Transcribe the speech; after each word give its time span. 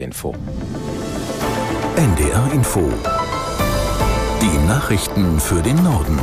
Info. 0.00 0.32
NDR 1.96 2.52
Info. 2.52 2.88
Die 4.40 4.66
Nachrichten 4.68 5.40
für 5.40 5.60
den 5.60 5.82
Norden. 5.82 6.20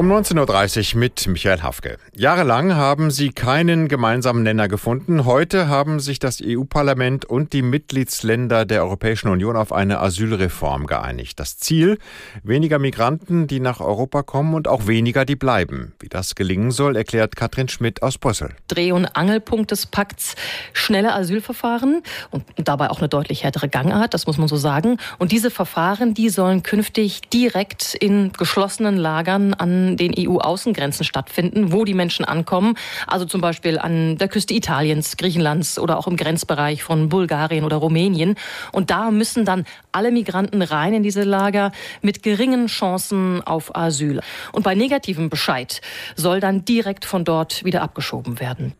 Um 0.00 0.10
19.30 0.10 0.94
Uhr 0.94 0.98
mit 0.98 1.26
Michael 1.26 1.60
Hafke. 1.60 1.98
Jahrelang 2.16 2.74
haben 2.74 3.10
sie 3.10 3.32
keinen 3.32 3.86
gemeinsamen 3.86 4.42
Nenner 4.42 4.66
gefunden. 4.66 5.26
Heute 5.26 5.68
haben 5.68 6.00
sich 6.00 6.18
das 6.18 6.40
EU-Parlament 6.42 7.26
und 7.26 7.52
die 7.52 7.60
Mitgliedsländer 7.60 8.64
der 8.64 8.82
Europäischen 8.82 9.28
Union 9.28 9.58
auf 9.58 9.74
eine 9.74 10.00
Asylreform 10.00 10.86
geeinigt. 10.86 11.38
Das 11.38 11.58
Ziel, 11.58 11.98
weniger 12.42 12.78
Migranten, 12.78 13.46
die 13.46 13.60
nach 13.60 13.80
Europa 13.80 14.22
kommen 14.22 14.54
und 14.54 14.68
auch 14.68 14.86
weniger, 14.86 15.26
die 15.26 15.36
bleiben. 15.36 15.92
Wie 16.00 16.08
das 16.08 16.34
gelingen 16.34 16.70
soll, 16.70 16.96
erklärt 16.96 17.36
Katrin 17.36 17.68
Schmidt 17.68 18.02
aus 18.02 18.16
Brüssel. 18.16 18.54
Dreh- 18.68 18.92
und 18.92 19.04
Angelpunkt 19.04 19.70
des 19.70 19.84
Pakts, 19.84 20.34
schnelle 20.72 21.12
Asylverfahren 21.12 22.02
und 22.30 22.44
dabei 22.56 22.88
auch 22.88 23.00
eine 23.00 23.10
deutlich 23.10 23.44
härtere 23.44 23.68
Gangart, 23.68 24.14
das 24.14 24.26
muss 24.26 24.38
man 24.38 24.48
so 24.48 24.56
sagen. 24.56 24.96
Und 25.18 25.30
diese 25.30 25.50
Verfahren, 25.50 26.14
die 26.14 26.30
sollen 26.30 26.62
künftig 26.62 27.20
direkt 27.28 27.94
in 27.94 28.32
geschlossenen 28.32 28.96
Lagern 28.96 29.52
an 29.52 29.89
den 29.96 30.14
EU-Außengrenzen 30.16 31.04
stattfinden, 31.04 31.72
wo 31.72 31.84
die 31.84 31.94
Menschen 31.94 32.24
ankommen. 32.24 32.74
Also 33.06 33.24
zum 33.24 33.40
Beispiel 33.40 33.78
an 33.78 34.18
der 34.18 34.28
Küste 34.28 34.54
Italiens, 34.54 35.16
Griechenlands 35.16 35.78
oder 35.78 35.98
auch 35.98 36.06
im 36.06 36.16
Grenzbereich 36.16 36.82
von 36.82 37.08
Bulgarien 37.08 37.64
oder 37.64 37.76
Rumänien. 37.76 38.36
Und 38.72 38.90
da 38.90 39.10
müssen 39.10 39.44
dann 39.44 39.64
alle 39.92 40.10
Migranten 40.10 40.62
rein 40.62 40.94
in 40.94 41.02
diese 41.02 41.22
Lager 41.22 41.72
mit 42.02 42.22
geringen 42.22 42.66
Chancen 42.66 43.42
auf 43.42 43.76
Asyl. 43.76 44.20
Und 44.52 44.62
bei 44.62 44.74
negativem 44.74 45.30
Bescheid 45.30 45.80
soll 46.16 46.40
dann 46.40 46.64
direkt 46.64 47.04
von 47.04 47.24
dort 47.24 47.64
wieder 47.64 47.82
abgeschoben 47.82 48.40
werden. 48.40 48.74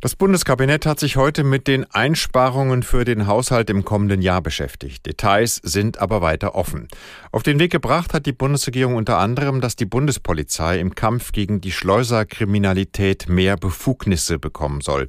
Das 0.00 0.16
Bundeskabinett 0.16 0.86
hat 0.86 0.98
sich 0.98 1.16
heute 1.16 1.44
mit 1.44 1.66
den 1.66 1.84
Einsparungen 1.90 2.82
für 2.82 3.04
den 3.04 3.26
Haushalt 3.26 3.70
im 3.70 3.84
kommenden 3.84 4.22
Jahr 4.22 4.40
beschäftigt. 4.40 5.06
Details 5.06 5.56
sind 5.62 5.98
aber 5.98 6.22
weiter 6.22 6.54
offen. 6.54 6.88
Auf 7.32 7.42
den 7.42 7.58
Weg 7.58 7.72
gebracht 7.72 8.14
hat 8.14 8.26
die 8.26 8.32
Bundesregierung 8.32 8.96
unter 8.96 9.18
anderem, 9.18 9.60
dass 9.60 9.76
die 9.76 9.84
Bundespolizei 9.84 10.78
im 10.78 10.94
Kampf 10.94 11.32
gegen 11.32 11.60
die 11.60 11.72
Schleuserkriminalität 11.72 13.28
mehr 13.28 13.56
Befugnisse 13.56 14.38
bekommen 14.38 14.80
soll. 14.80 15.08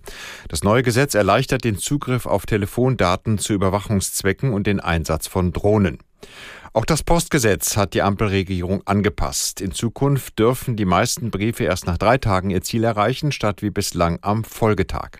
Das 0.50 0.64
neue 0.64 0.84
Gesetz 0.84 1.16
erleichtert 1.16 1.64
den 1.64 1.78
Zugriff 1.78 2.26
auf 2.26 2.46
Telefondaten 2.46 3.38
zu 3.38 3.54
Überwachungszwecken 3.54 4.54
und 4.54 4.68
den 4.68 4.80
Einsatz 4.80 5.28
von 5.28 5.54
Drohnen. 5.54 6.00
Auch 6.74 6.86
das 6.86 7.04
Postgesetz 7.04 7.76
hat 7.76 7.94
die 7.94 8.02
Ampelregierung 8.02 8.82
angepasst. 8.86 9.60
In 9.60 9.74
Zukunft 9.74 10.40
dürfen 10.40 10.78
die 10.78 10.86
meisten 10.86 11.30
Briefe 11.30 11.66
erst 11.66 11.86
nach 11.86 11.98
drei 11.98 12.18
Tagen 12.18 12.50
ihr 12.50 12.62
Ziel 12.62 12.86
erreichen, 12.86 13.34
statt 13.34 13.62
wie 13.62 13.72
bislang 13.72 14.20
am 14.22 14.46
Folgetag. 14.46 15.20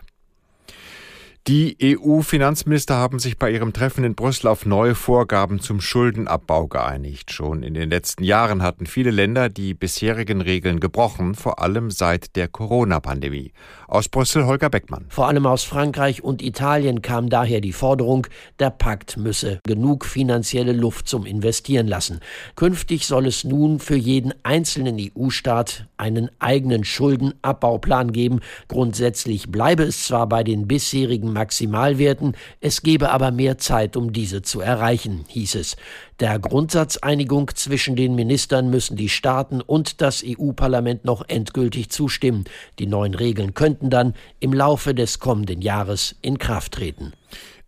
Die 1.48 1.76
EU-Finanzminister 1.82 2.94
haben 2.94 3.18
sich 3.18 3.36
bei 3.36 3.50
ihrem 3.50 3.72
Treffen 3.72 4.04
in 4.04 4.14
Brüssel 4.14 4.46
auf 4.46 4.64
neue 4.64 4.94
Vorgaben 4.94 5.58
zum 5.58 5.80
Schuldenabbau 5.80 6.68
geeinigt. 6.68 7.32
Schon 7.32 7.64
in 7.64 7.74
den 7.74 7.90
letzten 7.90 8.22
Jahren 8.22 8.62
hatten 8.62 8.86
viele 8.86 9.10
Länder 9.10 9.48
die 9.48 9.74
bisherigen 9.74 10.40
Regeln 10.40 10.78
gebrochen, 10.78 11.34
vor 11.34 11.58
allem 11.58 11.90
seit 11.90 12.36
der 12.36 12.46
Corona-Pandemie. 12.46 13.50
Aus 13.88 14.08
Brüssel 14.08 14.46
Holger 14.46 14.70
Beckmann. 14.70 15.06
Vor 15.08 15.26
allem 15.26 15.44
aus 15.46 15.64
Frankreich 15.64 16.22
und 16.22 16.42
Italien 16.42 17.02
kam 17.02 17.28
daher 17.28 17.60
die 17.60 17.72
Forderung, 17.72 18.28
der 18.60 18.70
Pakt 18.70 19.16
müsse 19.16 19.58
genug 19.66 20.04
finanzielle 20.04 20.72
Luft 20.72 21.08
zum 21.08 21.26
Investieren 21.26 21.88
lassen. 21.88 22.20
Künftig 22.54 23.08
soll 23.08 23.26
es 23.26 23.42
nun 23.42 23.80
für 23.80 23.96
jeden 23.96 24.32
einzelnen 24.44 24.96
EU-Staat 24.96 25.88
einen 25.96 26.30
eigenen 26.38 26.84
Schuldenabbauplan 26.84 28.12
geben. 28.12 28.38
Grundsätzlich 28.68 29.50
bleibe 29.50 29.82
es 29.82 30.04
zwar 30.04 30.28
bei 30.28 30.44
den 30.44 30.68
bisherigen 30.68 31.31
Maximalwerten, 31.32 32.36
es 32.60 32.82
gebe 32.82 33.10
aber 33.10 33.30
mehr 33.30 33.58
Zeit, 33.58 33.96
um 33.96 34.12
diese 34.12 34.42
zu 34.42 34.60
erreichen, 34.60 35.24
hieß 35.28 35.56
es. 35.56 35.76
Der 36.20 36.38
Grundsatzeinigung 36.38 37.50
zwischen 37.54 37.96
den 37.96 38.14
Ministern 38.14 38.70
müssen 38.70 38.96
die 38.96 39.08
Staaten 39.08 39.60
und 39.60 40.00
das 40.00 40.22
EU-Parlament 40.24 41.04
noch 41.04 41.24
endgültig 41.28 41.90
zustimmen. 41.90 42.44
Die 42.78 42.86
neuen 42.86 43.14
Regeln 43.14 43.54
könnten 43.54 43.90
dann 43.90 44.14
im 44.38 44.52
Laufe 44.52 44.94
des 44.94 45.18
kommenden 45.18 45.62
Jahres 45.62 46.16
in 46.22 46.38
Kraft 46.38 46.72
treten. 46.72 47.12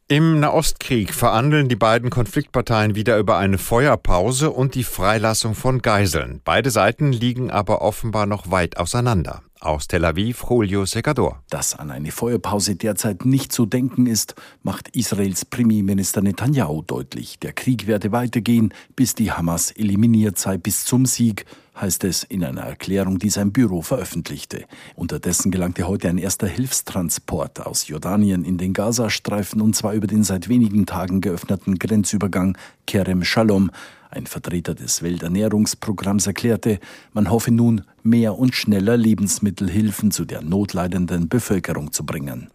Im 0.06 0.38
Nahostkrieg 0.38 1.14
verhandeln 1.14 1.70
die 1.70 1.76
beiden 1.76 2.10
Konfliktparteien 2.10 2.94
wieder 2.94 3.16
über 3.16 3.38
eine 3.38 3.56
Feuerpause 3.56 4.50
und 4.50 4.74
die 4.74 4.84
Freilassung 4.84 5.54
von 5.54 5.80
Geiseln. 5.80 6.42
Beide 6.44 6.70
Seiten 6.70 7.10
liegen 7.10 7.50
aber 7.50 7.80
offenbar 7.80 8.26
noch 8.26 8.50
weit 8.50 8.76
auseinander. 8.76 9.40
Aus 9.64 9.88
Tel 9.88 10.04
Aviv, 10.04 10.44
Julio 10.50 10.84
Secador. 10.84 11.42
Dass 11.48 11.74
an 11.74 11.90
eine 11.90 12.10
Feuerpause 12.10 12.76
derzeit 12.76 13.24
nicht 13.24 13.50
zu 13.50 13.64
denken 13.64 14.04
ist, 14.04 14.34
macht 14.62 14.90
Israels 14.94 15.46
Premierminister 15.46 16.20
Netanyahu 16.20 16.82
deutlich. 16.82 17.38
Der 17.38 17.54
Krieg 17.54 17.86
werde 17.86 18.12
weitergehen, 18.12 18.74
bis 18.94 19.14
die 19.14 19.32
Hamas 19.32 19.70
eliminiert 19.70 20.36
sei, 20.36 20.58
bis 20.58 20.84
zum 20.84 21.06
Sieg, 21.06 21.46
heißt 21.80 22.04
es 22.04 22.24
in 22.24 22.44
einer 22.44 22.60
Erklärung, 22.60 23.18
die 23.18 23.30
sein 23.30 23.52
Büro 23.52 23.80
veröffentlichte. 23.80 24.66
Unterdessen 24.96 25.50
gelangte 25.50 25.88
heute 25.88 26.10
ein 26.10 26.18
erster 26.18 26.46
Hilfstransport 26.46 27.64
aus 27.64 27.88
Jordanien 27.88 28.44
in 28.44 28.58
den 28.58 28.74
Gazastreifen 28.74 29.62
und 29.62 29.74
zwar 29.74 29.94
über 29.94 30.06
den 30.06 30.24
seit 30.24 30.50
wenigen 30.50 30.84
Tagen 30.84 31.22
geöffneten 31.22 31.78
Grenzübergang 31.78 32.58
Kerem 32.86 33.24
Shalom. 33.24 33.70
Ein 34.10 34.26
Vertreter 34.26 34.74
des 34.74 35.02
Welternährungsprogramms 35.02 36.26
erklärte, 36.26 36.78
man 37.14 37.30
hoffe 37.30 37.50
nun, 37.50 37.82
mehr 38.04 38.38
und 38.38 38.54
schneller 38.54 38.96
Lebensmittelhilfen 38.96 40.10
zu 40.10 40.24
der 40.24 40.42
notleidenden 40.42 41.28
Bevölkerung 41.28 41.92
zu 41.92 42.04
bringen. 42.04 42.50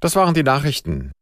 Das 0.00 0.16
waren 0.16 0.34
die 0.34 0.42
Nachrichten. 0.42 1.12